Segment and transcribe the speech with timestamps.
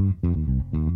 [0.00, 0.57] Mm-hmm.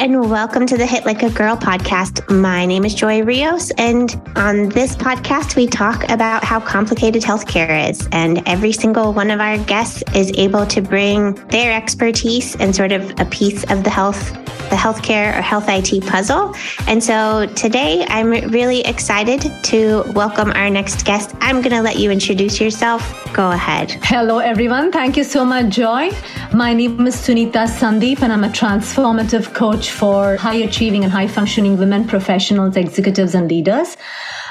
[0.00, 2.26] And welcome to the Hit Like a Girl podcast.
[2.34, 7.90] My name is Joy Rios, and on this podcast, we talk about how complicated healthcare
[7.90, 8.08] is.
[8.10, 12.92] And every single one of our guests is able to bring their expertise and sort
[12.92, 14.32] of a piece of the health
[14.70, 16.54] the healthcare or health IT puzzle.
[16.86, 21.34] And so today I'm really excited to welcome our next guest.
[21.40, 23.02] I'm going to let you introduce yourself.
[23.34, 23.90] Go ahead.
[24.02, 24.92] Hello, everyone.
[24.92, 26.10] Thank you so much, Joy.
[26.54, 31.26] My name is Sunitha Sandeep, and I'm a transformative coach for high achieving and high
[31.26, 33.96] functioning women professionals, executives, and leaders.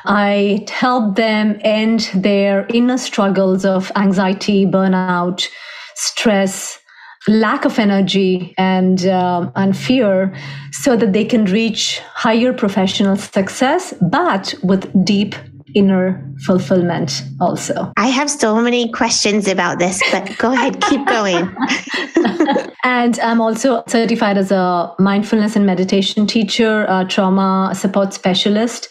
[0.06, 5.48] I help them end their inner struggles of anxiety, burnout,
[5.96, 6.80] stress,
[7.28, 10.34] lack of energy and uh, and fear
[10.72, 15.36] so that they can reach higher professional success but with deep
[15.76, 17.92] inner fulfillment also.
[17.98, 21.56] I have so many questions about this but go ahead keep going.
[22.84, 28.90] And i'm also certified as a mindfulness and meditation teacher a trauma support specialist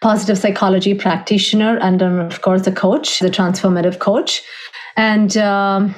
[0.00, 4.42] positive psychology practitioner and um, of course a coach the transformative coach.
[4.96, 5.94] And um,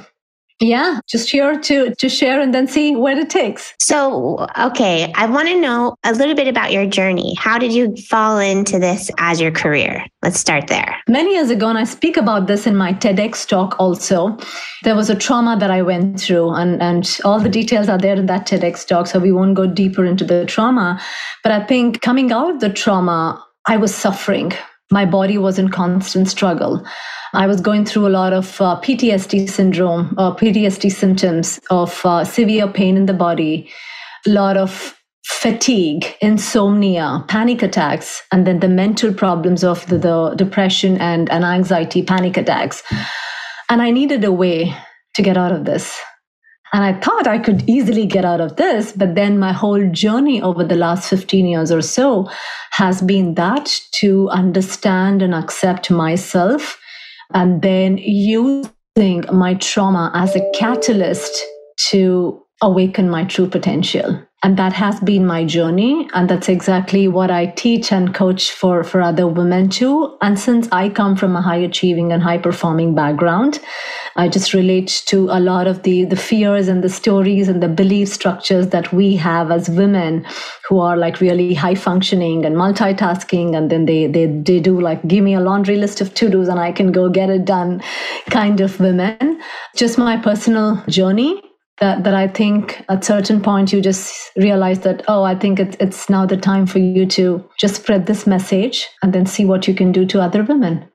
[0.60, 3.74] yeah just here to to share and then see what it takes.
[3.80, 7.34] So okay i want to know a little bit about your journey.
[7.38, 10.04] How did you fall into this as your career?
[10.22, 10.96] Let's start there.
[11.08, 14.36] Many years ago and i speak about this in my tedx talk also
[14.84, 18.16] there was a trauma that i went through and and all the details are there
[18.16, 21.00] in that tedx talk so we won't go deeper into the trauma.
[21.42, 24.52] But i think coming out of the trauma i was suffering.
[24.92, 26.84] My body was in constant struggle
[27.32, 32.24] I was going through a lot of uh, PTSD syndrome, uh, PTSD symptoms of uh,
[32.24, 33.70] severe pain in the body,
[34.26, 40.34] a lot of fatigue, insomnia, panic attacks, and then the mental problems of the, the
[40.34, 42.82] depression and, and anxiety, panic attacks.
[43.68, 44.74] And I needed a way
[45.14, 45.96] to get out of this.
[46.72, 50.40] And I thought I could easily get out of this, but then my whole journey
[50.42, 52.28] over the last 15 years or so
[52.72, 56.79] has been that to understand and accept myself
[57.34, 61.44] and then using my trauma as a catalyst
[61.90, 64.22] to awaken my true potential.
[64.42, 68.82] And that has been my journey and that's exactly what i teach and coach for
[68.82, 70.16] for other women too.
[70.22, 73.60] And since i come from a high achieving and high performing background
[74.16, 77.68] i just relate to a lot of the the fears and the stories and the
[77.68, 80.24] belief structures that we have as women
[80.68, 85.06] who are like really high functioning and multitasking and then they they, they do like
[85.06, 87.80] give me a laundry list of to-dos and i can go get it done
[88.30, 89.40] kind of women.
[89.76, 91.42] Just my personal journey
[91.80, 95.76] that that I think at certain point you just realize that oh I think it's
[95.80, 99.66] it's now the time for you to just spread this message and then see what
[99.66, 100.86] you can do to other women.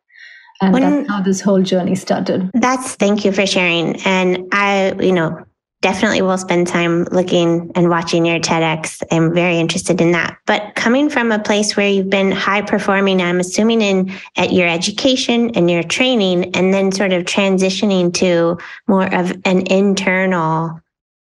[0.62, 2.50] And when, that's how this whole journey started.
[2.54, 4.02] That's thank you for sharing.
[4.06, 5.44] And I, you know,
[5.86, 9.04] definitely will spend time looking and watching your TEDx.
[9.12, 10.36] I'm very interested in that.
[10.48, 14.68] But coming from a place where you've been high performing, I'm assuming in at your
[14.68, 20.82] education and your training, and then sort of transitioning to more of an internal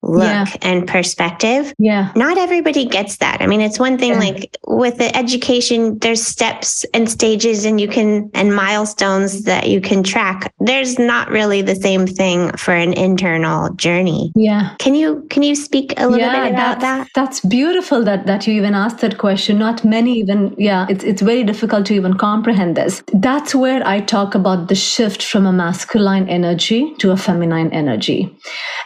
[0.03, 0.47] look yeah.
[0.63, 1.73] and perspective.
[1.79, 2.13] Yeah.
[2.17, 3.41] Not everybody gets that.
[3.41, 4.19] I mean, it's one thing yeah.
[4.19, 9.81] like with the education, there's steps and stages and you can, and milestones that you
[9.81, 10.53] can track.
[10.61, 14.33] There's not really the same thing for an internal journey.
[14.35, 14.75] Yeah.
[14.79, 17.09] Can you, can you speak a little yeah, bit about that?
[17.15, 19.59] That's beautiful that, that you even asked that question.
[19.59, 23.03] Not many even, yeah, it's, it's very difficult to even comprehend this.
[23.13, 28.37] That's where I talk about the shift from a masculine energy to a feminine energy.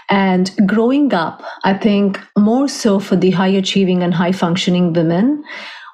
[0.09, 5.43] And growing up, I think more so for the high achieving and high functioning women,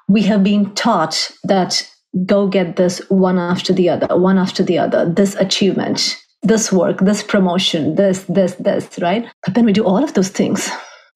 [0.07, 1.89] we have been taught that
[2.25, 6.99] go get this one after the other, one after the other, this achievement, this work,
[6.99, 9.25] this promotion, this, this, this, right?
[9.45, 10.69] But then we do all of those things.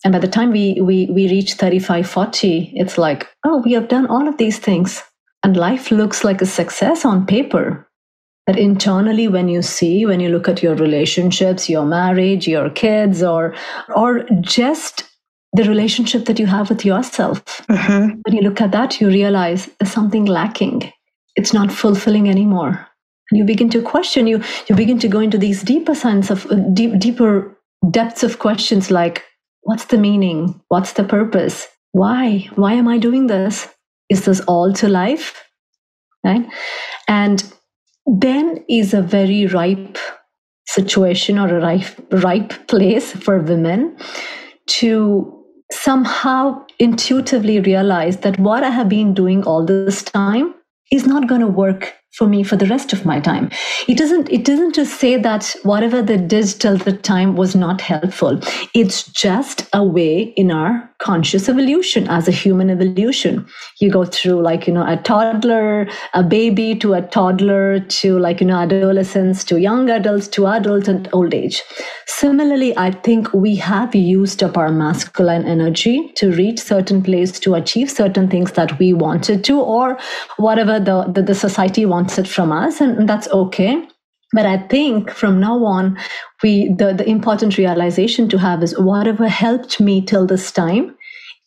[0.03, 3.87] And by the time we, we, we reach 35, 40, it's like, oh, we have
[3.87, 5.03] done all of these things.
[5.43, 7.86] And life looks like a success on paper.
[8.47, 13.21] But internally, when you see, when you look at your relationships, your marriage, your kids,
[13.21, 13.53] or
[13.93, 15.03] or just
[15.51, 18.19] the relationship that you have with yourself, mm-hmm.
[18.23, 20.91] when you look at that, you realize there's something lacking.
[21.35, 22.87] It's not fulfilling anymore.
[23.29, 24.27] And you begin to question.
[24.27, 27.53] You you begin to go into these deeper sense of deep, deeper
[27.91, 29.23] depths of questions like,
[29.61, 30.61] what's the meaning?
[30.69, 31.67] What's the purpose?
[31.91, 32.49] Why?
[32.55, 33.67] Why am I doing this?
[34.09, 35.43] Is this all to life?
[36.23, 36.45] Right?
[37.09, 37.43] And
[38.07, 39.97] then is a very ripe
[40.67, 43.97] situation or a ripe, ripe place for women
[44.67, 45.33] to
[45.71, 50.53] somehow intuitively realize that what I have been doing all this time
[50.91, 53.51] is not going to work for me for the rest of my time.
[53.87, 57.81] It doesn't it doesn't just say that whatever they did till the time was not
[57.81, 58.39] helpful.
[58.73, 63.45] It's just a way in our conscious evolution as a human evolution.
[63.79, 68.41] You go through like you know a toddler a baby to a toddler to like
[68.41, 71.61] you know adolescence to young adults to adults and old age.
[72.05, 77.55] Similarly i think we have used up our masculine energy to reach certain place to
[77.55, 79.97] achieve certain things that we wanted to or
[80.37, 83.87] whatever the, the, the society wants it from us and that's okay
[84.33, 85.97] but i think from now on
[86.43, 90.95] we the, the important realization to have is whatever helped me till this time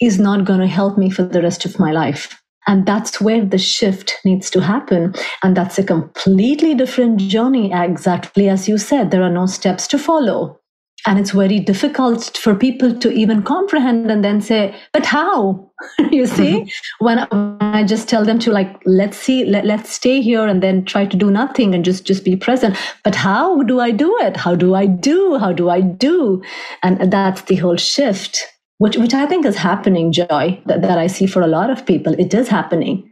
[0.00, 2.42] is not going to help me for the rest of my life.
[2.66, 5.14] And that's where the shift needs to happen.
[5.42, 9.10] And that's a completely different journey exactly as you said.
[9.10, 10.59] There are no steps to follow
[11.06, 15.70] and it's very difficult for people to even comprehend and then say but how?
[16.10, 16.60] You see?
[16.60, 17.04] Mm-hmm.
[17.04, 17.18] when
[17.60, 21.06] i just tell them to like let's see let, let's stay here and then try
[21.06, 22.76] to do nothing and just just be present.
[23.04, 24.36] But how do i do it?
[24.36, 25.38] How do i do?
[25.38, 26.42] How do i do?
[26.82, 28.46] And that's the whole shift
[28.78, 31.86] which which i think is happening joy that, that i see for a lot of
[31.86, 32.14] people.
[32.18, 33.06] It is happening.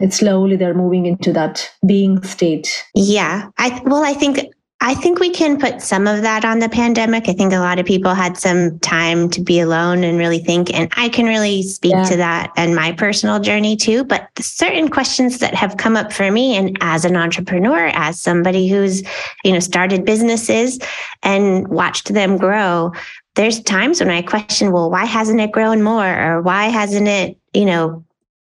[0.00, 2.84] It's slowly they're moving into that being state.
[2.94, 3.48] Yeah.
[3.58, 4.40] I well i think
[4.84, 7.26] I think we can put some of that on the pandemic.
[7.26, 10.70] I think a lot of people had some time to be alone and really think.
[10.74, 12.04] And I can really speak yeah.
[12.04, 14.04] to that and my personal journey too.
[14.04, 18.68] But certain questions that have come up for me and as an entrepreneur, as somebody
[18.68, 19.02] who's,
[19.42, 20.78] you know, started businesses
[21.22, 22.92] and watched them grow,
[23.36, 26.06] there's times when I question, well, why hasn't it grown more?
[26.06, 28.04] Or why hasn't it, you know,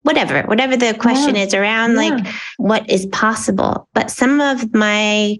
[0.03, 1.43] whatever, whatever the question yeah.
[1.43, 1.97] is around yeah.
[1.97, 3.89] like what is possible.
[3.93, 5.37] But some of my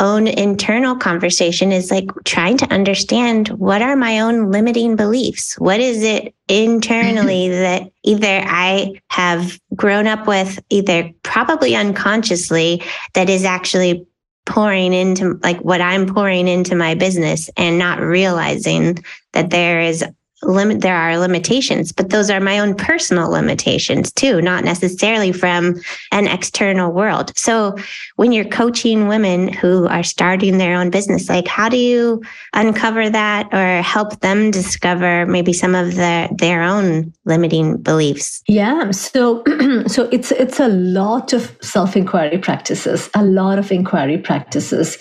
[0.00, 5.54] own internal conversation is like trying to understand what are my own limiting beliefs?
[5.58, 7.60] What is it internally mm-hmm.
[7.60, 12.82] that either I have grown up with, either probably unconsciously,
[13.14, 14.06] that is actually
[14.46, 18.98] pouring into like what I'm pouring into my business and not realizing
[19.32, 20.04] that there is
[20.42, 25.80] limit there are limitations but those are my own personal limitations too not necessarily from
[26.12, 27.32] an external world.
[27.36, 27.76] So
[28.16, 32.22] when you're coaching women who are starting their own business like how do you
[32.54, 38.42] uncover that or help them discover maybe some of the, their own limiting beliefs?
[38.48, 39.42] Yeah so
[39.86, 44.98] so it's it's a lot of self inquiry practices a lot of inquiry practices.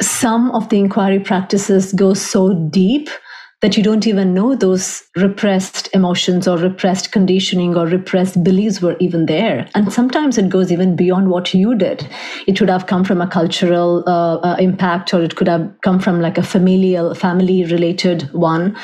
[0.00, 3.08] Some of the inquiry practices go so deep
[3.62, 8.96] that you don't even know those repressed emotions or repressed conditioning or repressed beliefs were
[9.00, 9.66] even there.
[9.74, 12.06] And sometimes it goes even beyond what you did.
[12.46, 15.98] It would have come from a cultural uh, uh, impact or it could have come
[15.98, 18.76] from like a familial, family related one.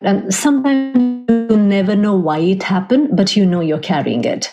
[0.00, 4.52] And sometimes you never know why it happened, but you know you're carrying it.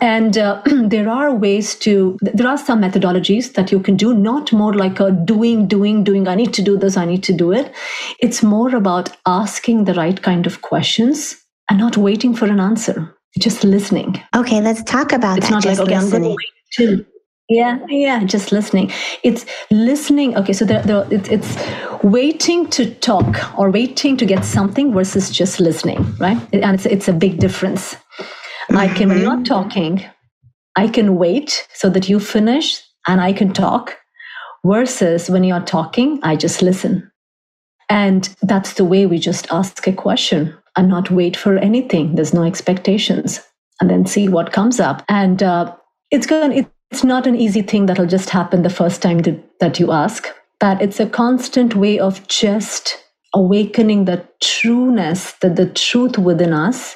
[0.00, 4.52] And uh, there are ways to, there are some methodologies that you can do, not
[4.52, 7.52] more like a doing, doing, doing, I need to do this, I need to do
[7.52, 7.72] it.
[8.20, 11.36] It's more about asking the right kind of questions
[11.70, 14.20] and not waiting for an answer, just listening.
[14.34, 15.64] Okay, let's talk about it's that.
[15.64, 16.14] It's not like, okay, listening.
[16.14, 17.04] I'm going to wait till
[17.48, 18.90] Yeah, yeah, just listening.
[19.22, 20.36] It's listening.
[20.36, 25.30] Okay, so there, there, it's, it's waiting to talk or waiting to get something versus
[25.30, 26.38] just listening, right?
[26.54, 27.96] And it's, it's a big difference.
[28.70, 28.76] Mm-hmm.
[28.76, 29.42] I can, when you're mm-hmm.
[29.44, 30.04] talking,
[30.76, 33.96] I can wait so that you finish and I can talk
[34.64, 37.10] versus when you're talking, I just listen.
[37.88, 42.14] And that's the way we just ask a question and not wait for anything.
[42.14, 43.40] There's no expectations
[43.80, 45.04] and then see what comes up.
[45.08, 45.74] And uh,
[46.10, 49.80] it's going it's not an easy thing that'll just happen the first time that, that
[49.80, 50.28] you ask,
[50.60, 52.96] but it's a constant way of just
[53.34, 56.94] awakening the trueness, that the truth within us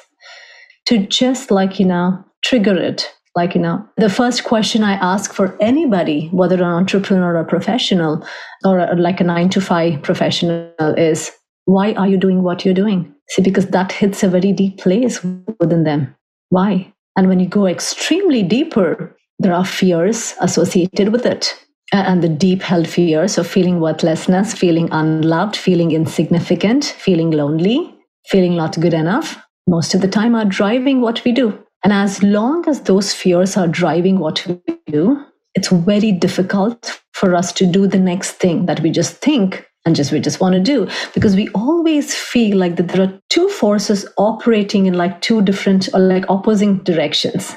[0.89, 3.11] to just like, you know, trigger it.
[3.35, 7.45] Like, you know, the first question I ask for anybody, whether an entrepreneur or a
[7.45, 8.25] professional
[8.65, 11.31] or a, like a nine to five professional, is
[11.65, 13.13] why are you doing what you're doing?
[13.29, 15.23] See, because that hits a very deep place
[15.59, 16.15] within them.
[16.49, 16.91] Why?
[17.15, 21.53] And when you go extremely deeper, there are fears associated with it.
[21.93, 27.95] And the deep held fears of feeling worthlessness, feeling unloved, feeling insignificant, feeling lonely,
[28.27, 29.37] feeling not good enough,
[29.69, 31.57] most of the time are driving what we do.
[31.83, 35.23] And as long as those fears are driving what we do,
[35.55, 39.95] it's very difficult for us to do the next thing that we just think and
[39.95, 43.49] just we just want to do because we always feel like that there are two
[43.49, 47.55] forces operating in like two different or like opposing directions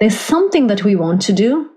[0.00, 1.70] there's something that we want to do,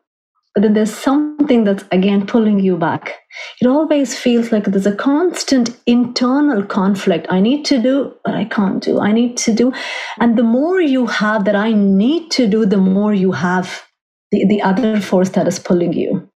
[0.64, 3.16] then there's something that's again pulling you back.
[3.62, 7.28] It always feels like there's a constant internal conflict.
[7.30, 9.00] I need to do, but I can't do.
[9.00, 9.72] I need to do.
[10.20, 13.84] And the more you have that I need to do, the more you have
[14.32, 16.28] the, the other force that is pulling you.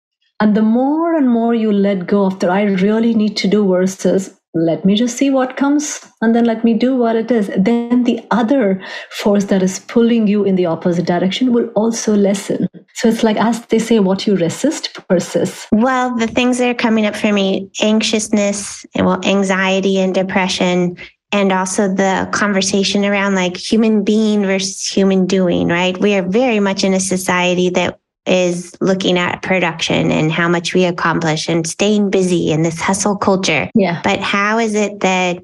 [0.40, 3.66] And the more and more you let go of that I really need to do
[3.68, 7.50] versus let me just see what comes and then let me do what it is
[7.56, 12.68] then the other force that is pulling you in the opposite direction will also lessen
[13.00, 16.74] so it's like as they say what you resist persists well the things that are
[16.74, 20.96] coming up for me anxiousness well anxiety and depression
[21.32, 26.60] and also the conversation around like human being versus human doing right we are very
[26.60, 31.66] much in a society that is looking at production and how much we accomplish and
[31.66, 33.70] staying busy in this hustle culture.
[33.74, 34.00] Yeah.
[34.04, 35.38] But how is it that,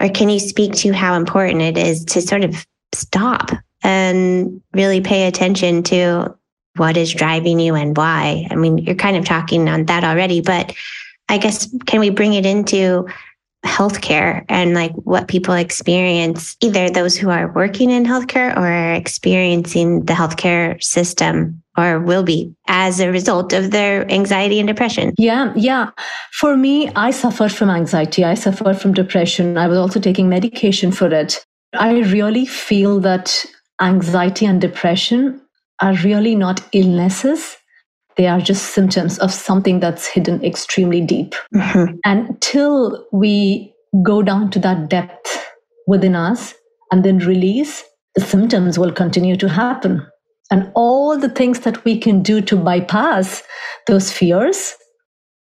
[0.00, 3.50] or can you speak to how important it is to sort of stop
[3.82, 6.34] and really pay attention to
[6.80, 8.48] what is driving you and why?
[8.50, 10.74] I mean, you're kind of talking on that already, but
[11.28, 13.06] I guess can we bring it into
[13.66, 18.94] healthcare and like what people experience, either those who are working in healthcare or are
[18.94, 25.12] experiencing the healthcare system or will be as a result of their anxiety and depression.
[25.18, 25.90] Yeah, yeah.
[26.32, 28.24] For me, I suffered from anxiety.
[28.24, 29.58] I suffered from depression.
[29.58, 31.44] I was also taking medication for it.
[31.74, 33.44] I really feel that
[33.82, 35.39] anxiety and depression
[35.80, 37.56] are really not illnesses.
[38.16, 41.34] They are just symptoms of something that's hidden extremely deep.
[41.54, 41.96] Mm-hmm.
[42.04, 43.72] Until we
[44.02, 45.46] go down to that depth
[45.86, 46.54] within us
[46.92, 47.84] and then release,
[48.14, 50.06] the symptoms will continue to happen
[50.50, 53.42] and all the things that we can do to bypass
[53.86, 54.74] those fears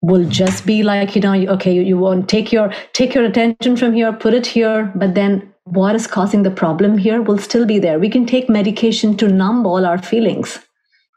[0.01, 3.75] will just be like you know okay you, you won't take your take your attention
[3.75, 7.65] from here put it here but then what is causing the problem here will still
[7.65, 10.59] be there we can take medication to numb all our feelings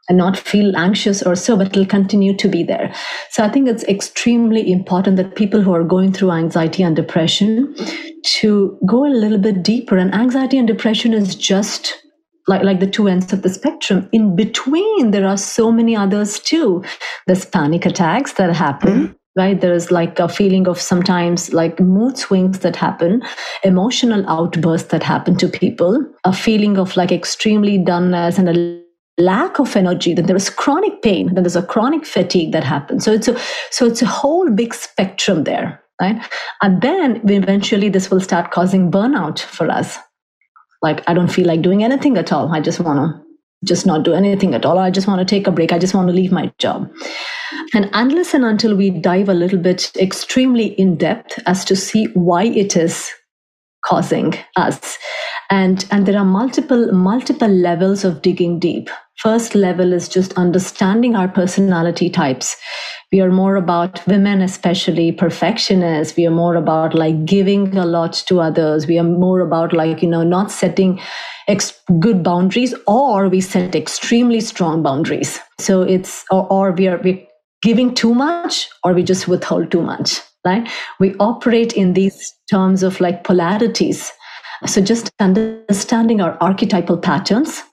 [0.07, 2.93] and not feel anxious or so, but it'll continue to be there.
[3.31, 7.75] So I think it's extremely important that people who are going through anxiety and depression
[8.23, 9.97] to go a little bit deeper.
[9.97, 11.95] And anxiety and depression is just
[12.47, 16.39] like like the two ends of the spectrum in between there are so many others
[16.39, 16.83] too
[17.25, 19.13] there's panic attacks that happen mm-hmm.
[19.35, 19.59] Right?
[19.59, 23.21] There's like a feeling of sometimes like mood swings that happen
[23.63, 28.81] emotional outbursts that happen to people a feeling of like extremely doneness and a
[29.17, 33.03] lack of energy then there is chronic pain then there's a chronic fatigue that happens.
[33.03, 33.39] So it's a
[33.71, 36.21] so it's a whole big spectrum there right?
[36.61, 39.97] And then eventually this will start causing burnout for us.
[40.81, 42.53] Like, I don't feel like doing anything at all.
[42.53, 43.24] I just want to
[43.65, 44.79] just not do anything at all.
[44.79, 45.71] I just want to take a break.
[45.73, 46.91] I just want to leave my job.
[47.73, 52.05] And unless and until we dive a little bit extremely in depth as to see
[52.13, 53.11] why it is
[53.85, 54.97] causing us
[55.51, 61.15] and and there are multiple multiple levels of digging deep first level is just understanding
[61.15, 62.57] our personality types
[63.15, 66.17] we are more about women especially perfectionists.
[66.17, 68.87] We are more about like giving a lot to others.
[68.87, 70.99] We are more about like you know not setting
[71.47, 75.39] ex- good boundaries or we set extremely strong boundaries.
[75.61, 77.25] So it's or, or we are we
[77.61, 80.69] giving too much or we just withhold too much right?
[80.99, 84.11] We operate in these terms of like polarities.
[84.65, 87.63] So just understanding our archetypal patterns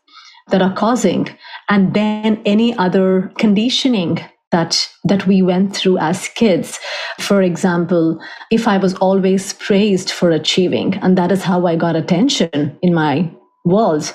[0.51, 1.29] that are causing
[1.69, 4.21] and then any other conditioning
[4.53, 6.79] that that we went through as kids.
[7.19, 11.97] For example if i was always praised for achieving and that is how i got
[11.97, 13.31] attention in my
[13.65, 14.13] world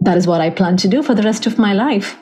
[0.00, 2.16] that is what i plan to do for the rest of my life.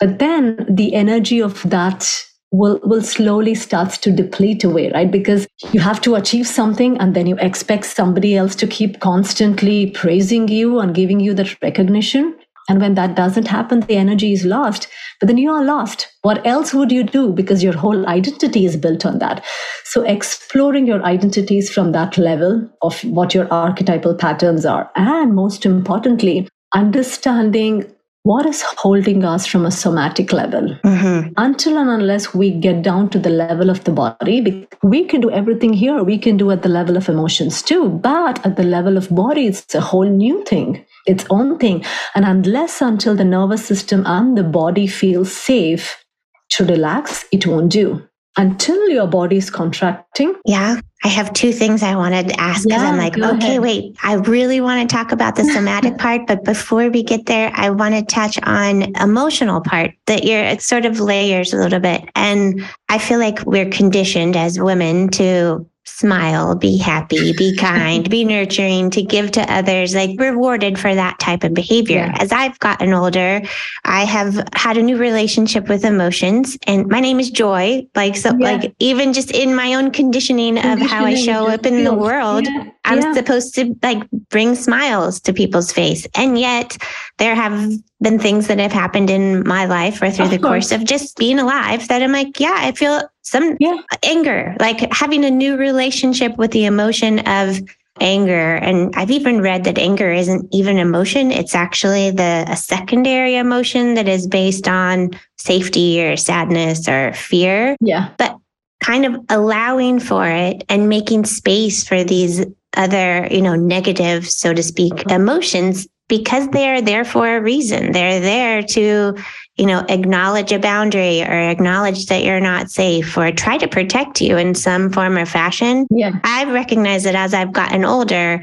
[0.00, 2.08] But then the energy of that
[2.50, 5.10] will will slowly starts to deplete away right?
[5.10, 9.90] Because you have to achieve something and then you expect somebody else to keep constantly
[9.90, 12.34] praising you and giving you that recognition
[12.68, 14.88] and when that doesn't happen, the energy is lost.
[15.20, 16.08] But then you are lost.
[16.22, 17.32] What else would you do?
[17.32, 19.44] Because your whole identity is built on that.
[19.84, 24.90] So exploring your identities from that level of what your archetypal patterns are.
[24.94, 27.92] And most importantly, understanding
[28.24, 31.32] what is holding us from a somatic level mm-hmm.
[31.36, 35.28] until and unless we get down to the level of the body we can do
[35.32, 38.96] everything here we can do at the level of emotions too but at the level
[38.96, 41.84] of body it's a whole new thing its own thing.
[42.14, 46.04] And unless until the nervous system and the body feels safe
[46.50, 48.06] to relax, it won't do.
[48.38, 50.34] Until your body is contracting.
[50.46, 50.80] Yeah.
[51.04, 53.60] I have two things I wanted to ask because yeah, I'm like, okay, ahead.
[53.60, 56.26] wait, I really want to talk about the somatic part.
[56.26, 60.64] But before we get there, I want to touch on emotional part that you're, it's
[60.64, 62.08] sort of layers a little bit.
[62.14, 68.24] And I feel like we're conditioned as women to smile, be happy, be kind, be
[68.24, 72.06] nurturing, to give to others, like rewarded for that type of behavior.
[72.06, 72.16] Yeah.
[72.18, 73.42] As I've gotten older,
[73.84, 77.86] I have had a new relationship with emotions and my name is Joy.
[77.94, 78.52] Like, so yeah.
[78.52, 82.46] like even just in my own conditioning of how I show up in the world,
[82.46, 82.70] yeah.
[82.84, 86.06] I'm supposed to like bring smiles to people's face.
[86.14, 86.76] And yet
[87.18, 87.72] there have
[88.02, 90.70] been things that have happened in my life or through of the course.
[90.70, 93.80] course of just being alive that I'm like, yeah, I feel some yeah.
[94.02, 97.60] anger, like having a new relationship with the emotion of
[98.00, 98.56] anger.
[98.56, 101.30] And I've even read that anger isn't even emotion.
[101.30, 107.76] It's actually the a secondary emotion that is based on safety or sadness or fear.
[107.80, 108.08] Yeah.
[108.18, 108.36] But
[108.82, 112.44] kind of allowing for it and making space for these
[112.76, 115.14] other, you know, negative, so to speak, uh-huh.
[115.14, 117.92] emotions because they're there for a reason.
[117.92, 119.16] They're there to,
[119.56, 124.20] you know, acknowledge a boundary or acknowledge that you're not safe or try to protect
[124.20, 125.86] you in some form or fashion.
[125.90, 126.12] Yeah.
[126.24, 128.42] I've recognized that as I've gotten older,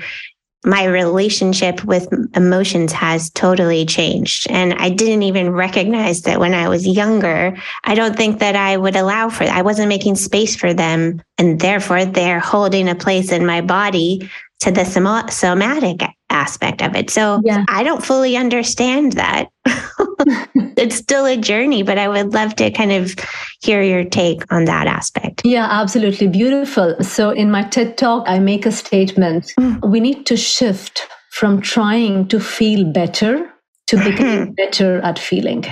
[0.66, 4.48] my relationship with emotions has totally changed.
[4.50, 7.56] And I didn't even recognize that when I was younger.
[7.86, 11.22] I don't think that I would allow for, I wasn't making space for them.
[11.38, 14.30] And therefore, they're holding a place in my body
[14.62, 17.10] to the somatic aspect of it.
[17.10, 17.64] So yeah.
[17.70, 19.48] I don't fully understand that.
[20.78, 23.16] it's still a journey, but I would love to kind of
[23.62, 25.42] hear your take on that aspect.
[25.46, 26.28] Yeah, absolutely.
[26.28, 26.96] Beautiful.
[27.04, 29.54] So in my TED talk, I make a statement.
[29.60, 29.90] Mm.
[29.90, 33.50] We need to shift from trying to feel better
[33.88, 35.66] to becoming better at feeling.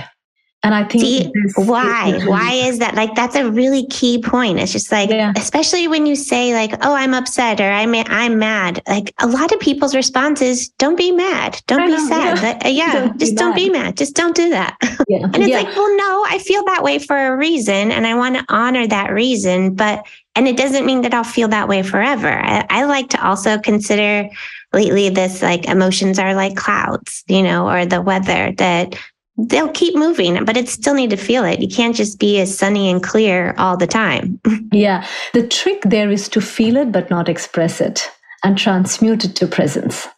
[0.68, 2.12] And I think See, why?
[2.14, 2.94] Is why is that?
[2.94, 4.58] Like that's a really key point.
[4.58, 5.32] It's just like, yeah.
[5.34, 9.50] especially when you say like, "Oh, I'm upset" or "I'm I'm mad." Like a lot
[9.50, 11.62] of people's response is, "Don't be mad.
[11.68, 12.42] Don't I be know, sad.
[12.42, 13.96] Yeah, uh, yeah don't just don't be mad.
[13.96, 14.76] Just don't do that."
[15.08, 15.20] Yeah.
[15.22, 18.36] and it's like, well, no, I feel that way for a reason, and I want
[18.36, 19.74] to honor that reason.
[19.74, 20.04] But
[20.34, 22.28] and it doesn't mean that I'll feel that way forever.
[22.28, 24.28] I, I like to also consider
[24.74, 28.96] lately this like emotions are like clouds, you know, or the weather that
[29.38, 31.60] they'll keep moving, but it still need to feel it.
[31.60, 34.40] You can't just be as sunny and clear all the time.
[34.72, 35.06] yeah.
[35.32, 38.10] The trick there is to feel it, but not express it
[38.44, 40.08] and transmute it to presence.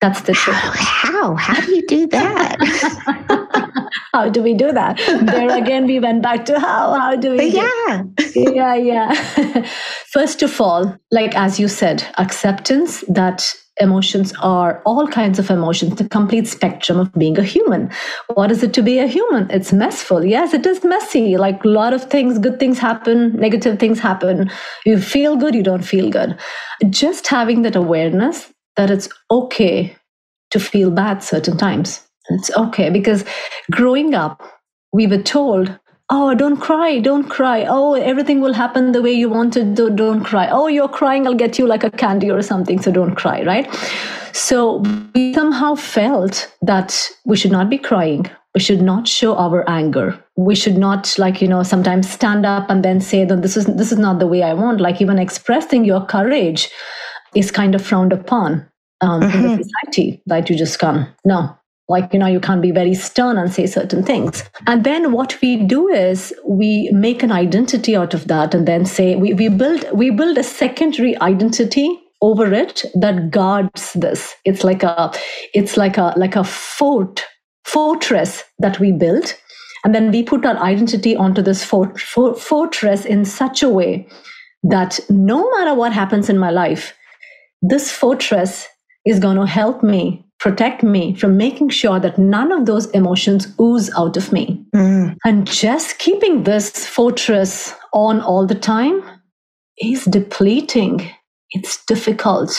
[0.00, 0.56] That's the trick.
[0.56, 1.34] How?
[1.34, 3.90] How, how do you do that?
[4.12, 4.98] how do we do that?
[4.98, 6.94] There again, we went back to how.
[6.94, 7.46] How do we?
[7.46, 8.02] Yeah.
[8.16, 9.14] Do yeah, yeah.
[10.12, 15.96] First of all, like as you said, acceptance that emotions are all kinds of emotions,
[15.96, 17.90] the complete spectrum of being a human.
[18.34, 19.50] What is it to be a human?
[19.50, 20.24] It's messful.
[20.24, 21.36] Yes, it is messy.
[21.36, 24.50] Like a lot of things, good things happen, negative things happen.
[24.84, 26.38] You feel good, you don't feel good.
[26.90, 29.96] Just having that awareness that it's okay
[30.50, 32.00] to feel bad certain times.
[32.30, 33.24] It's okay because
[33.70, 34.42] growing up,
[34.92, 35.78] we were told
[36.10, 37.64] oh don't cry don't cry.
[37.68, 39.74] Oh everything will happen the way you want it.
[39.74, 40.48] Don't, don't cry.
[40.48, 43.66] Oh you're crying i'll get you like a candy or something so don't cry right?
[44.32, 44.82] So
[45.14, 48.30] we somehow felt that we should not be crying.
[48.54, 50.22] We should not show our anger.
[50.36, 53.66] We should not like you know sometimes stand up and then say that this is
[53.66, 54.80] this is not the way i want.
[54.80, 56.68] Like even expressing your courage
[57.34, 58.66] is kind of frowned upon
[59.00, 59.36] um, mm-hmm.
[59.36, 59.62] in the mm-hmm.
[59.62, 61.56] society that you just come no
[61.88, 65.38] like you know you can't be very stern and say certain things and then what
[65.42, 69.48] we do is we make an identity out of that and then say we, we
[69.48, 75.12] build we build a secondary identity over it that guards this it's like a
[75.52, 77.22] it's like a like a fort
[77.64, 79.36] fortress that we built.
[79.84, 84.06] And then we put our identity onto this fort- fort- fortress in such a way
[84.62, 86.94] that no matter what happens in my life,
[87.66, 88.66] this fortress
[89.06, 93.46] is going to help me protect me from making sure that none of those emotions
[93.58, 94.62] ooze out of me.
[94.74, 95.16] Mm.
[95.24, 99.02] And just keeping this fortress on all the time
[99.78, 101.10] is depleting.
[101.52, 102.54] It's difficult.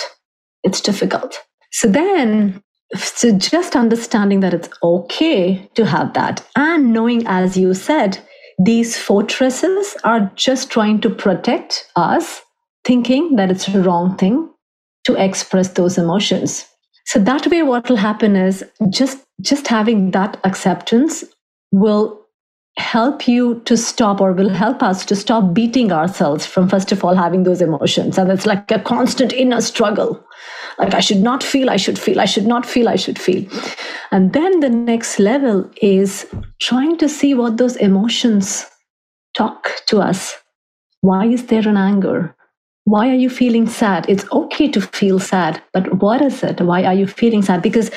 [0.63, 1.39] It's difficult.
[1.71, 2.61] So then
[2.95, 8.19] so just understanding that it's okay to have that and knowing as you said
[8.63, 12.41] these fortresses are just trying to protect us
[12.85, 14.49] thinking that it's a wrong thing
[15.05, 16.65] to express those emotions.
[17.05, 21.23] So that way what will happen is just just having that acceptance
[21.71, 22.19] will
[22.77, 27.03] help you to stop or will help us to stop beating ourselves from first of
[27.03, 28.17] all having those emotions.
[28.17, 30.21] And it's like a constant inner struggle.
[30.77, 33.45] Like i should not feel i should feel i should not feel i should feel.
[34.11, 36.27] And then the next level is
[36.59, 38.65] trying to see what those emotions
[39.37, 40.35] talk to us.
[41.01, 42.35] Why is there an anger
[42.85, 44.05] why are you feeling sad?
[44.07, 46.61] It's okay to feel sad but what is it?
[46.61, 47.61] Why are you feeling sad?
[47.61, 47.91] Because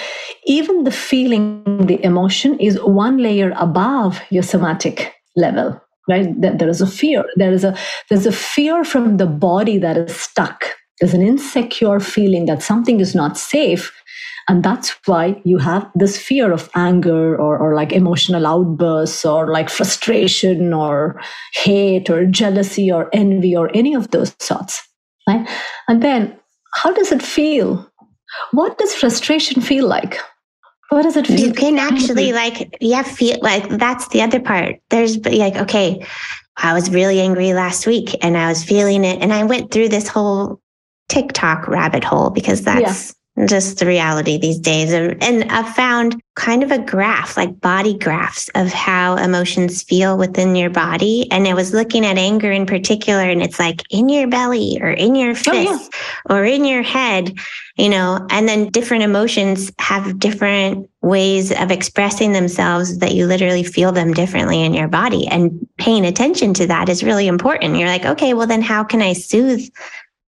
[0.46, 6.28] even the feeling the emotion is one layer above your somatic level right?
[6.40, 7.24] There is a fear.
[7.36, 7.76] There is a
[8.08, 10.64] there's a fear from the body that is stuck.
[11.00, 13.92] There's an insecure feeling that something is not safe.
[14.48, 19.52] And that's why you have this fear of anger or, or like emotional outbursts or
[19.52, 21.20] like frustration or
[21.52, 24.82] hate or jealousy or envy or any of those sorts.
[25.28, 25.46] Right?
[25.86, 26.38] And then
[26.74, 27.90] how does it feel?
[28.52, 30.18] What does frustration feel like?
[30.88, 31.38] What does it feel?
[31.38, 34.76] You can actually like, yeah, feel like that's the other part.
[34.88, 36.06] There's like, okay,
[36.56, 39.20] I was really angry last week and I was feeling it.
[39.20, 40.62] And I went through this whole
[41.10, 43.14] TikTok rabbit hole because that's.
[43.46, 44.92] Just the reality these days.
[44.92, 50.56] And I've found kind of a graph, like body graphs of how emotions feel within
[50.56, 51.28] your body.
[51.30, 54.90] And I was looking at anger in particular, and it's like in your belly or
[54.90, 56.36] in your fist oh, yeah.
[56.36, 57.34] or in your head,
[57.76, 63.62] you know, and then different emotions have different ways of expressing themselves that you literally
[63.62, 65.26] feel them differently in your body.
[65.28, 67.76] And paying attention to that is really important.
[67.76, 69.68] You're like, okay, well, then how can I soothe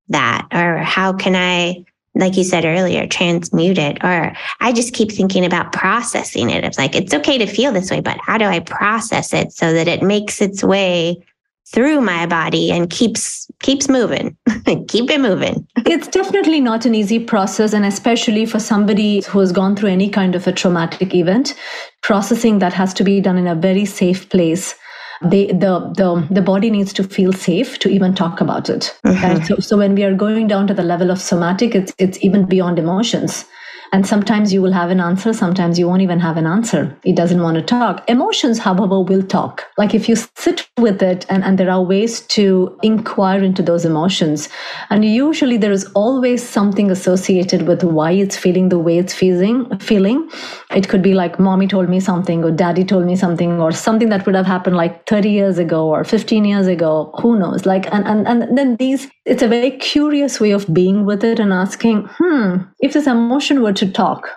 [0.08, 0.46] that?
[0.52, 4.02] Or how can I, like you said earlier, transmute it?
[4.02, 6.64] Or I just keep thinking about processing it.
[6.64, 9.72] It's like, it's okay to feel this way, but how do I process it so
[9.72, 11.24] that it makes its way
[11.72, 14.36] through my body and keeps keeps moving
[14.88, 19.52] keep it moving it's definitely not an easy process and especially for somebody who has
[19.52, 21.54] gone through any kind of a traumatic event
[22.02, 24.74] processing that has to be done in a very safe place
[25.22, 28.96] they, the, the, the body needs to feel safe to even talk about it.
[29.04, 29.44] Mm-hmm.
[29.44, 32.46] So, so when we are going down to the level of somatic, it's, it's even
[32.46, 33.44] beyond emotions.
[33.92, 36.96] And sometimes you will have an answer, sometimes you won't even have an answer.
[37.04, 38.08] It doesn't want to talk.
[38.08, 39.64] Emotions, however, will talk.
[39.78, 43.84] Like if you sit with it, and, and there are ways to inquire into those
[43.84, 44.48] emotions.
[44.90, 49.78] And usually there is always something associated with why it's feeling the way it's feeling.
[49.78, 50.28] feeling.
[50.70, 54.08] It could be like mommy told me something, or daddy told me something, or something
[54.10, 57.12] that would have happened like 30 years ago or 15 years ago.
[57.20, 57.66] Who knows?
[57.66, 61.40] Like, and, and, and then these, it's a very curious way of being with it
[61.40, 64.28] and asking, hmm, if this emotion were to talk,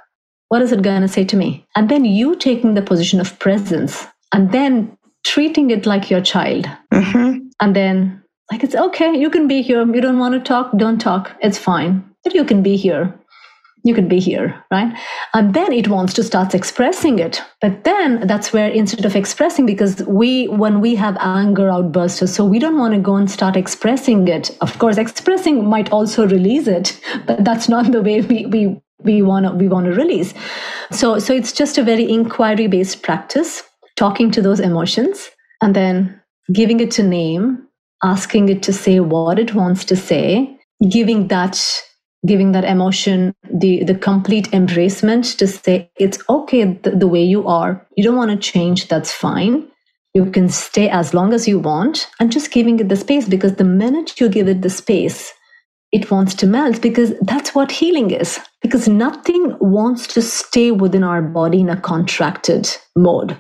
[0.50, 1.66] what is it going to say to me?
[1.76, 6.68] And then you taking the position of presence and then treating it like your child.
[6.94, 7.48] Mm-hmm.
[7.60, 9.86] And then, like, it's okay, you can be here.
[9.86, 11.32] You don't want to talk, don't talk.
[11.42, 12.04] It's fine.
[12.24, 13.14] But you can be here.
[13.86, 14.96] You can be here, right?
[15.34, 17.42] And then it wants to start expressing it.
[17.60, 22.46] But then that's where instead of expressing, because we, when we have anger outbursts, so
[22.46, 24.56] we don't want to go and start expressing it.
[24.62, 29.22] Of course, expressing might also release it, but that's not the way we, we we
[29.22, 30.34] want to we want to release.
[30.92, 33.64] So so it's just a very inquiry based practice
[33.96, 35.30] talking to those emotions
[35.62, 37.68] and then giving it a name
[38.04, 40.58] asking it to say what it wants to say
[40.90, 41.84] giving that
[42.26, 47.48] giving that emotion the the complete embracement to say it's okay the, the way you
[47.48, 47.86] are.
[47.96, 49.68] You don't want to change that's fine.
[50.14, 53.56] You can stay as long as you want and just giving it the space because
[53.56, 55.34] the minute you give it the space
[55.94, 58.40] it wants to melt because that's what healing is.
[58.64, 63.40] Because nothing wants to stay within our body in a contracted mode.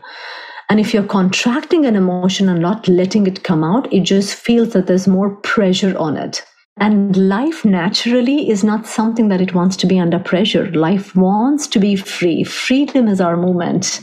[0.70, 4.74] And if you're contracting an emotion and not letting it come out, it just feels
[4.74, 6.44] that there's more pressure on it.
[6.78, 10.72] And life naturally is not something that it wants to be under pressure.
[10.72, 12.44] Life wants to be free.
[12.44, 14.00] Freedom is our movement,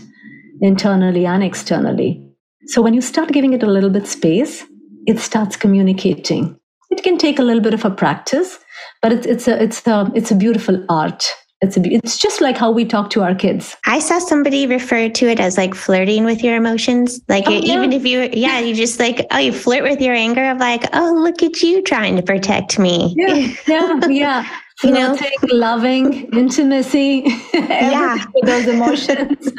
[0.60, 2.26] internally and externally.
[2.66, 4.64] So when you start giving it a little bit space,
[5.06, 6.59] it starts communicating
[6.90, 8.58] it can take a little bit of a practice,
[9.02, 11.26] but it's it's a it's a it's a beautiful art
[11.62, 13.76] it's a, it's just like how we talk to our kids.
[13.84, 17.20] I saw somebody refer to it as like flirting with your emotions.
[17.28, 17.74] Like oh, yeah.
[17.74, 20.84] even if you, yeah, you just like oh, you flirt with your anger of like
[20.94, 23.14] oh, look at you trying to protect me.
[23.16, 24.58] Yeah, yeah, yeah.
[24.82, 25.14] you know,
[25.50, 29.52] loving, intimacy, yeah, those emotions,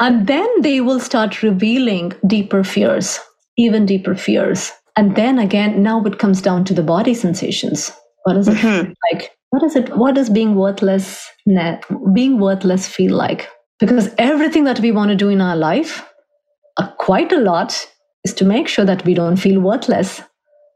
[0.00, 3.20] and then they will start revealing deeper fears,
[3.58, 7.92] even deeper fears, and then again, now it comes down to the body sensations.
[8.24, 8.92] What is it mm-hmm.
[9.10, 9.30] like?
[9.50, 11.30] what is it what does being worthless
[12.12, 16.04] being worthless feel like because everything that we want to do in our life
[16.78, 17.86] uh, quite a lot
[18.24, 20.20] is to make sure that we don't feel worthless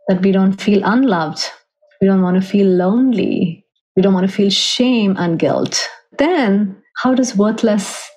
[0.08, 1.50] that we don't feel unloved
[2.00, 3.64] we don't want to feel lonely
[3.96, 8.08] we don't want to feel shame and guilt then how does worthless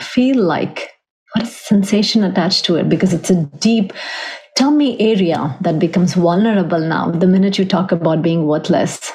[0.00, 0.90] feel like
[1.34, 3.92] what is the sensation attached to it because it's a deep
[4.58, 9.12] tummy area that becomes vulnerable now the minute you talk about being worthless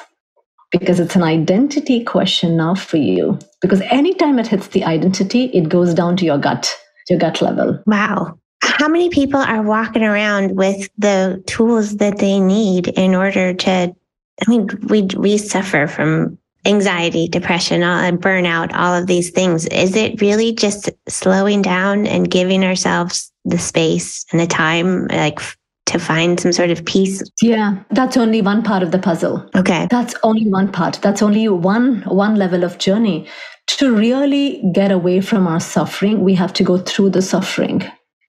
[0.72, 3.38] because it's an identity question now for you.
[3.60, 6.74] Because anytime it hits the identity, it goes down to your gut,
[7.10, 7.78] your gut level.
[7.86, 8.38] Wow.
[8.62, 13.70] How many people are walking around with the tools that they need in order to?
[13.70, 19.66] I mean, we we suffer from anxiety, depression, and burnout, all of these things.
[19.66, 25.40] Is it really just slowing down and giving ourselves the space and the time, like
[25.86, 27.22] to find some sort of peace?
[27.40, 29.48] Yeah, that's only one part of the puzzle.
[29.54, 29.86] Okay.
[29.90, 30.98] That's only one part.
[31.02, 33.28] That's only one one level of journey.
[33.78, 37.82] To really get away from our suffering, we have to go through the suffering.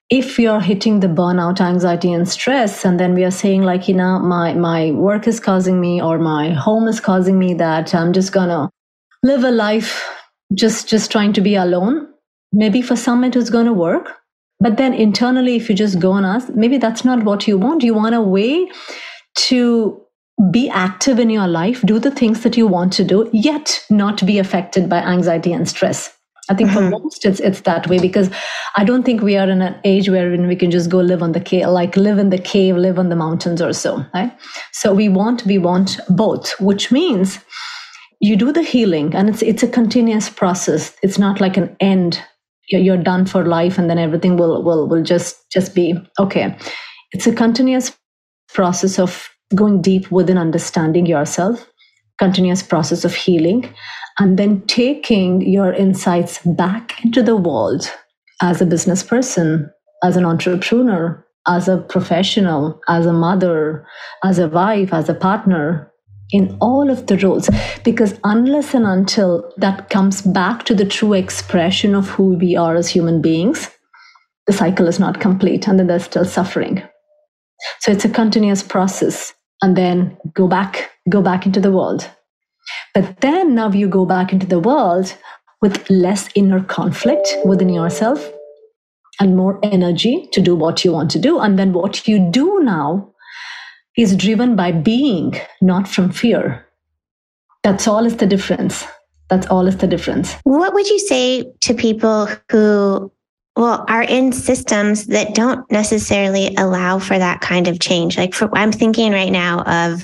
[0.10, 3.88] If we are hitting the burnout, anxiety, and stress, and then we are saying, like,
[3.88, 7.94] you know, my my work is causing me or my home is causing me that
[7.96, 8.70] I'm just gonna
[9.24, 10.04] live a life
[10.54, 12.08] just just trying to be alone.
[12.54, 14.12] Maybe for some it is gonna work
[14.60, 17.84] but then internally, if you just go and ask, maybe that's not what you want.
[17.84, 18.70] You want a way
[19.50, 20.02] to
[20.52, 24.26] be active in your life, do the things that you want to do, yet not
[24.26, 26.16] be affected by anxiety and stress.
[26.50, 26.90] I think mm-hmm.
[26.92, 28.30] for most it's it's that way because
[28.76, 31.32] I don't think we are in an age wherein we can just go live on
[31.32, 34.06] the cave, like live in the cave, live on the mountains or so.
[34.14, 34.32] Right?
[34.72, 37.40] So we want we want both, which means
[38.22, 40.96] you do the healing and it's it's a continuous process.
[41.02, 42.22] It's not like an end
[42.70, 46.58] you're done for life and then everything will will will just just be okay.
[47.12, 47.96] It's a continuous
[48.54, 51.68] process of going deep within understanding yourself
[52.18, 53.74] continuous process of healing
[54.20, 57.92] and then taking your insights back into the world
[58.42, 59.70] as a business person
[60.04, 63.86] as an entrepreneur as a professional as a mother
[64.24, 65.92] as a wife as a partner
[66.32, 67.50] in all of the roles.
[67.84, 72.76] Because unless and until that comes back to the true expression of who we are
[72.76, 73.70] as human beings
[74.48, 76.82] the cycle is not complete and then there's still suffering.
[77.80, 82.10] So it's a continuous process and then go back go back into the world.
[82.94, 85.16] But then now you go back into the world
[85.62, 88.32] with less inner conflict within yourself
[89.20, 91.40] and more energy to do what you want to do.
[91.40, 93.14] And then what you do now
[93.98, 96.66] is driven by being, not from fear.
[97.64, 98.84] That's all is the difference.
[99.30, 100.34] That's all is the difference.
[100.44, 103.12] What would you say to people who,
[103.56, 108.18] well, are in systems that don't necessarily allow for that kind of change?
[108.18, 110.04] Like, for, I'm thinking right now of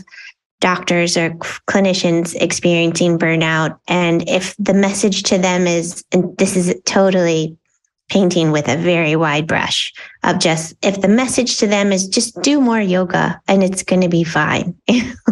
[0.60, 1.32] doctors or
[1.70, 3.78] clinicians experiencing burnout.
[3.88, 7.58] And if the message to them is, and this is totally
[8.12, 9.94] painting with a very wide brush
[10.24, 14.02] of just if the message to them is just do more yoga and it's going
[14.02, 14.76] to be fine.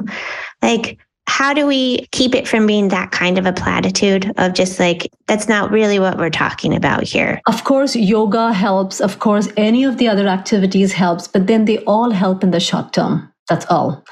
[0.62, 4.80] like, how do we keep it from being that kind of a platitude of just
[4.80, 7.42] like, that's not really what we're talking about here?
[7.48, 9.02] Of course, yoga helps.
[9.02, 12.62] Of course, any of the other activities helps, but then they all help in the
[12.62, 13.32] short term.
[13.50, 14.04] That's all.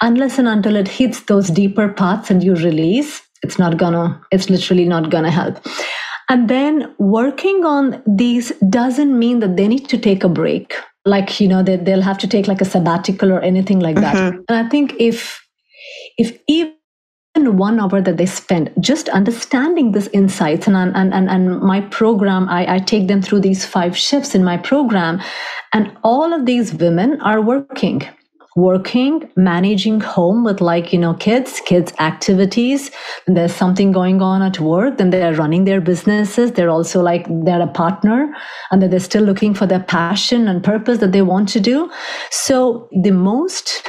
[0.00, 4.48] Unless and until it hits those deeper parts and you release, it's not gonna, it's
[4.48, 5.58] literally not gonna help.
[6.28, 10.74] And then working on these doesn't mean that they need to take a break.
[11.04, 14.14] Like, you know, they, they'll have to take like a sabbatical or anything like that.
[14.14, 14.40] Mm-hmm.
[14.48, 15.40] And I think if,
[16.18, 16.74] if even
[17.34, 22.48] one hour that they spend just understanding these insights and, and, and, and my program
[22.48, 25.20] I, I take them through these five shifts in my program
[25.72, 28.02] and all of these women are working
[28.56, 32.90] working, managing home with like, you know, kids, kids' activities.
[33.26, 36.52] And there's something going on at work, then they're running their businesses.
[36.52, 38.34] They're also like, they're a partner
[38.70, 41.90] and that they're still looking for their passion and purpose that they want to do.
[42.30, 43.88] So the most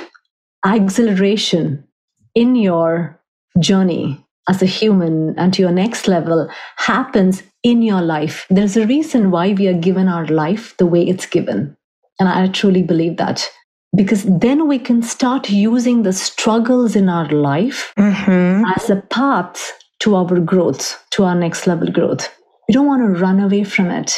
[0.65, 1.87] exhilaration
[2.35, 3.19] in your
[3.59, 8.45] journey as a human and to your next level happens in your life.
[8.49, 11.75] There's a reason why we are given our life the way it's given.
[12.19, 13.49] And I truly believe that
[13.95, 18.63] because then we can start using the struggles in our life mm-hmm.
[18.75, 22.29] as a path to our growth, to our next level growth.
[22.67, 24.17] We don't want to run away from it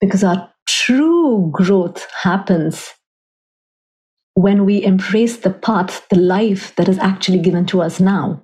[0.00, 2.94] because our true growth happens
[4.34, 8.42] when we embrace the path, the life that is actually given to us now.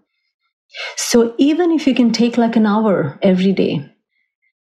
[0.96, 3.88] So even if you can take like an hour every day,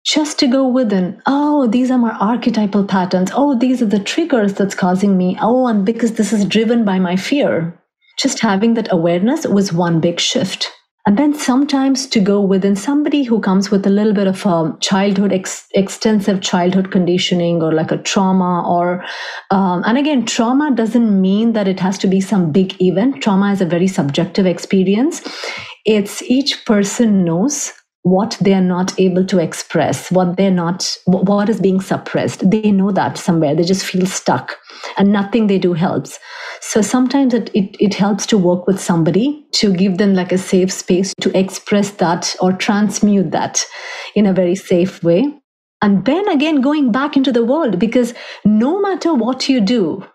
[0.05, 3.31] just to go within, oh, these are my archetypal patterns.
[3.33, 5.37] Oh, these are the triggers that's causing me.
[5.41, 7.77] Oh, and because this is driven by my fear.
[8.17, 10.71] Just having that awareness was one big shift.
[11.07, 14.77] And then sometimes to go within somebody who comes with a little bit of a
[14.81, 19.03] childhood, ex- extensive childhood conditioning or like a trauma, or,
[19.49, 23.23] um, and again, trauma doesn't mean that it has to be some big event.
[23.23, 25.21] Trauma is a very subjective experience.
[25.85, 31.49] It's each person knows what they are not able to express, what they're not, what
[31.49, 32.49] is being suppressed.
[32.49, 33.55] They know that somewhere.
[33.55, 34.57] They just feel stuck
[34.97, 36.17] and nothing they do helps.
[36.61, 40.37] So sometimes it, it, it helps to work with somebody to give them like a
[40.37, 43.63] safe space to express that or transmute that
[44.15, 45.23] in a very safe way.
[45.83, 48.13] And then again, going back into the world, because
[48.45, 50.05] no matter what you do,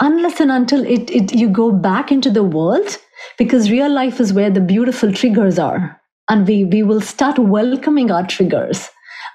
[0.00, 2.96] unless and until it, it you go back into the world,
[3.36, 5.99] because real life is where the beautiful triggers are
[6.30, 8.88] and we we will start welcoming our triggers.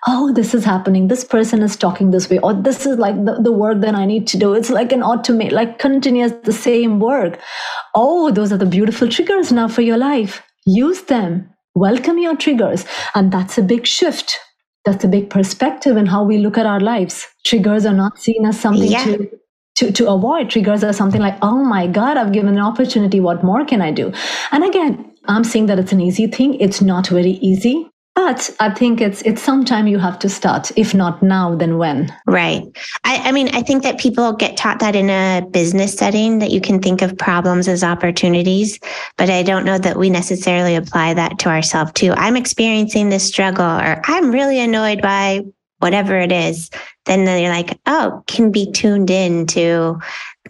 [0.07, 1.07] Oh this is happening.
[1.07, 2.39] This person is talking this way.
[2.39, 4.53] Or this is like the, the work that i need to do.
[4.53, 7.39] It's like an automate like continuous the same work.
[7.93, 10.41] Oh those are the beautiful triggers now for your life.
[10.65, 11.49] Use them.
[11.75, 12.85] Welcome your triggers.
[13.13, 14.39] And that's a big shift.
[14.85, 17.27] That's a big perspective in how we look at our lives.
[17.43, 19.03] Triggers are not seen as something yeah.
[19.03, 19.29] to
[19.75, 23.19] to, to avoid triggers are something like, oh my God, I've given an opportunity.
[23.19, 24.13] What more can I do?
[24.51, 26.55] And again, I'm saying that it's an easy thing.
[26.55, 27.89] It's not very easy.
[28.15, 30.71] But I think it's it's sometime you have to start.
[30.77, 32.15] If not now, then when?
[32.25, 32.63] Right.
[33.03, 36.49] I, I mean, I think that people get taught that in a business setting that
[36.49, 38.79] you can think of problems as opportunities,
[39.17, 42.13] but I don't know that we necessarily apply that to ourselves too.
[42.13, 45.41] I'm experiencing this struggle, or I'm really annoyed by
[45.79, 46.69] whatever it is.
[47.05, 49.99] Then they're like, oh, can be tuned in to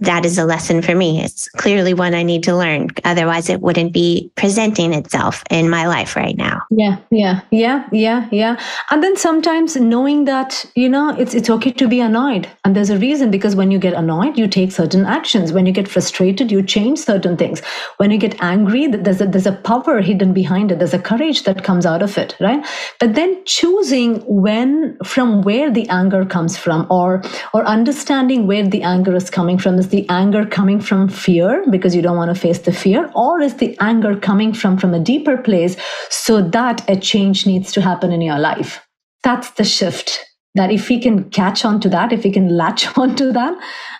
[0.02, 1.22] that is a lesson for me.
[1.24, 2.90] It's clearly one I need to learn.
[3.04, 6.64] Otherwise, it wouldn't be presenting itself in my life right now.
[6.70, 8.62] Yeah, yeah, yeah, yeah, yeah.
[8.92, 12.50] And then sometimes knowing that, you know, it's it's okay to be annoyed.
[12.66, 15.54] And there's a reason because when you get annoyed, you take certain actions.
[15.54, 17.62] When you get frustrated, you change certain things.
[17.98, 20.80] When you get angry, there's a there's a power hidden behind it.
[20.80, 22.66] There's a courage that comes out of it, right?
[23.00, 28.84] But then choosing when from where the anger comes from or or understanding where the
[28.84, 32.40] anger is coming from is the anger coming from fear because you don't want to
[32.40, 35.78] face the fear or is the anger coming from from a deeper place
[36.10, 38.82] so that a change needs to happen in your life?
[39.24, 40.26] That's the shift.
[40.56, 43.54] That if we can catch on to that if we can latch on to that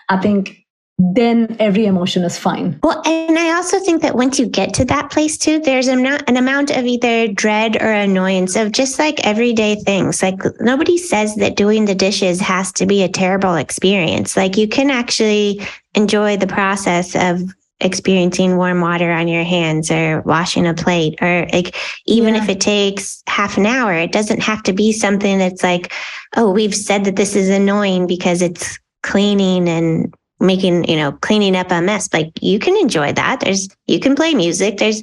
[0.08, 0.56] i think
[0.98, 2.78] then every emotion is fine.
[2.82, 6.06] Well, and I also think that once you get to that place too, there's an,
[6.06, 10.22] an amount of either dread or annoyance of just like everyday things.
[10.22, 14.36] Like nobody says that doing the dishes has to be a terrible experience.
[14.38, 15.60] Like you can actually
[15.94, 17.42] enjoy the process of
[17.80, 22.42] experiencing warm water on your hands or washing a plate or like even yeah.
[22.42, 25.92] if it takes half an hour it doesn't have to be something that's like
[26.38, 31.56] oh we've said that this is annoying because it's cleaning and making you know cleaning
[31.56, 32.08] up a mess.
[32.12, 33.40] Like you can enjoy that.
[33.40, 34.78] There's you can play music.
[34.78, 35.02] There's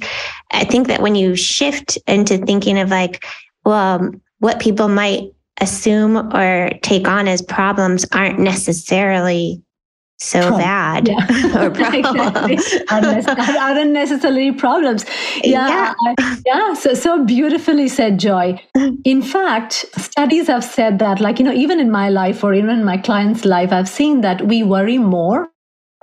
[0.54, 3.24] i think that when you shift into thinking of like
[3.64, 9.62] well what people might assume or take on as problems aren't necessarily
[10.18, 10.60] so Problem.
[10.60, 11.66] bad yeah.
[13.76, 15.04] or necessarily problems
[15.44, 16.74] yeah yeah, yeah.
[16.74, 18.60] so so beautifully said joy
[19.04, 22.70] in fact studies have said that like you know even in my life or even
[22.70, 25.48] in my client's life i've seen that we worry more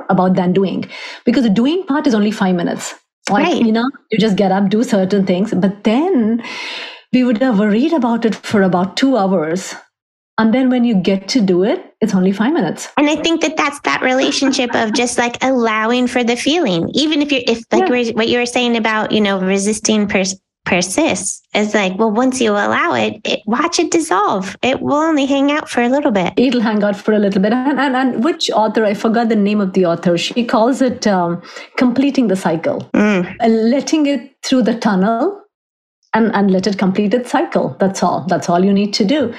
[0.09, 0.83] about than doing
[1.25, 2.93] because the doing part is only five minutes
[3.29, 3.61] like right.
[3.61, 6.43] you know you just get up do certain things but then
[7.13, 9.75] we would have worried about it for about two hours
[10.37, 12.89] and then when you get to do it, it's only five minutes.
[12.97, 17.21] And I think that that's that relationship of just like allowing for the feeling, even
[17.21, 18.13] if you're, if like yeah.
[18.13, 22.51] what you were saying about, you know, resisting pers- persists is like, well, once you
[22.51, 24.55] allow it, it, watch it dissolve.
[24.61, 26.33] It will only hang out for a little bit.
[26.37, 27.51] It'll hang out for a little bit.
[27.53, 31.05] And, and, and which author, I forgot the name of the author, she calls it
[31.07, 31.41] um,
[31.77, 33.35] completing the cycle, mm.
[33.39, 35.41] uh, letting it through the tunnel
[36.13, 37.75] and, and let it complete its cycle.
[37.79, 38.25] That's all.
[38.27, 39.33] That's all you need to do.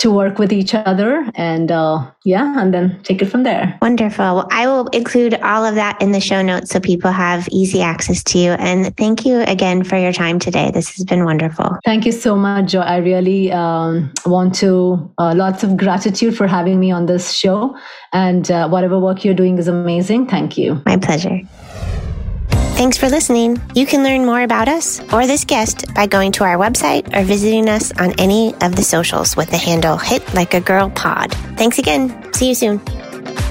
[0.00, 3.78] to work with each other and uh, yeah and then take it from there.
[3.82, 4.34] Wonderful.
[4.34, 7.82] Well, i will include all of that in the show notes so people have easy
[7.82, 8.52] access to you.
[8.52, 10.70] And thank you again for your time today.
[10.72, 11.78] This has been wonderful.
[11.84, 16.46] Thank you so much joy i really um, want to uh, lots of gratitude for
[16.46, 17.76] having me on this show.
[18.12, 20.26] And uh, whatever work you're doing is amazing.
[20.26, 20.82] Thank you.
[20.86, 21.40] My pleasure
[22.80, 23.60] Thanks for listening.
[23.74, 27.24] You can learn more about us or this guest by going to our website or
[27.24, 31.30] visiting us on any of the socials with the handle Hit Like a Girl Pod.
[31.58, 32.32] Thanks again.
[32.32, 32.80] See you soon.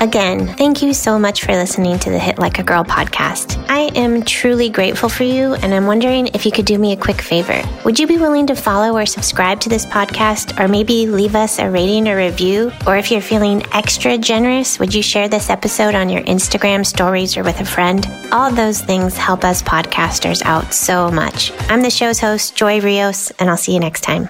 [0.01, 3.61] Again, thank you so much for listening to the Hit Like a Girl podcast.
[3.70, 6.97] I am truly grateful for you, and I'm wondering if you could do me a
[6.97, 7.61] quick favor.
[7.84, 11.59] Would you be willing to follow or subscribe to this podcast, or maybe leave us
[11.59, 12.72] a rating or review?
[12.88, 17.36] Or if you're feeling extra generous, would you share this episode on your Instagram stories
[17.36, 18.07] or with a friend?
[18.32, 21.51] All those things help us podcasters out so much.
[21.70, 24.30] I'm the show's host, Joy Rios, and I'll see you next time.